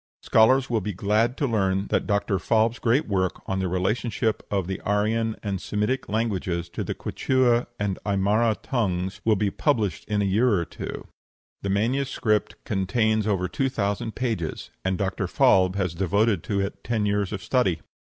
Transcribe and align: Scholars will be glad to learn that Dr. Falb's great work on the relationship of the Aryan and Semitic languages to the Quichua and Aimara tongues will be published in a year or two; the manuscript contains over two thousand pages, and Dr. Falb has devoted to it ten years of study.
Scholars 0.23 0.67
will 0.67 0.81
be 0.81 0.93
glad 0.93 1.37
to 1.37 1.45
learn 1.45 1.85
that 1.89 2.07
Dr. 2.07 2.39
Falb's 2.39 2.79
great 2.79 3.07
work 3.07 3.43
on 3.45 3.59
the 3.59 3.67
relationship 3.67 4.41
of 4.49 4.65
the 4.65 4.81
Aryan 4.81 5.35
and 5.43 5.61
Semitic 5.61 6.09
languages 6.09 6.69
to 6.69 6.83
the 6.83 6.95
Quichua 6.95 7.67
and 7.79 7.99
Aimara 8.03 8.55
tongues 8.63 9.21
will 9.23 9.35
be 9.35 9.51
published 9.51 10.05
in 10.05 10.19
a 10.19 10.25
year 10.25 10.55
or 10.55 10.65
two; 10.65 11.05
the 11.61 11.69
manuscript 11.69 12.55
contains 12.65 13.27
over 13.27 13.47
two 13.47 13.69
thousand 13.69 14.15
pages, 14.15 14.71
and 14.83 14.97
Dr. 14.97 15.27
Falb 15.27 15.75
has 15.75 15.93
devoted 15.93 16.41
to 16.45 16.59
it 16.61 16.83
ten 16.83 17.05
years 17.05 17.31
of 17.31 17.43
study. 17.43 17.79